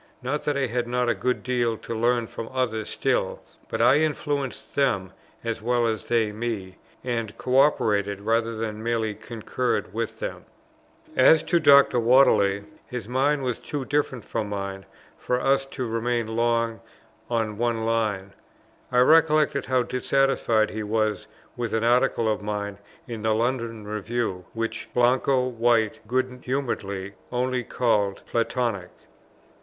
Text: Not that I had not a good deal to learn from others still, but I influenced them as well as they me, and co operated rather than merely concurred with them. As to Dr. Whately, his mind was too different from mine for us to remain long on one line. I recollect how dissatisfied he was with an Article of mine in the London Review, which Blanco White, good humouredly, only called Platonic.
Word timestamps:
Not 0.23 0.45
that 0.45 0.57
I 0.57 0.65
had 0.65 0.87
not 0.87 1.09
a 1.09 1.13
good 1.13 1.43
deal 1.43 1.77
to 1.77 1.93
learn 1.93 2.25
from 2.25 2.49
others 2.51 2.89
still, 2.89 3.39
but 3.69 3.81
I 3.83 3.97
influenced 3.97 4.73
them 4.75 5.13
as 5.43 5.61
well 5.61 5.85
as 5.85 6.07
they 6.07 6.31
me, 6.31 6.77
and 7.03 7.37
co 7.37 7.59
operated 7.59 8.21
rather 8.21 8.55
than 8.55 8.81
merely 8.81 9.13
concurred 9.13 9.93
with 9.93 10.17
them. 10.17 10.45
As 11.15 11.43
to 11.43 11.59
Dr. 11.59 11.99
Whately, 11.99 12.63
his 12.87 13.07
mind 13.07 13.43
was 13.43 13.59
too 13.59 13.85
different 13.85 14.25
from 14.25 14.49
mine 14.49 14.87
for 15.19 15.39
us 15.39 15.67
to 15.67 15.85
remain 15.87 16.35
long 16.35 16.79
on 17.29 17.59
one 17.59 17.85
line. 17.85 18.33
I 18.91 19.01
recollect 19.01 19.67
how 19.67 19.83
dissatisfied 19.83 20.71
he 20.71 20.81
was 20.81 21.27
with 21.55 21.75
an 21.75 21.83
Article 21.83 22.27
of 22.27 22.41
mine 22.41 22.79
in 23.07 23.21
the 23.21 23.35
London 23.35 23.85
Review, 23.85 24.45
which 24.53 24.89
Blanco 24.95 25.45
White, 25.47 25.99
good 26.07 26.41
humouredly, 26.43 27.13
only 27.31 27.63
called 27.63 28.23
Platonic. 28.25 28.89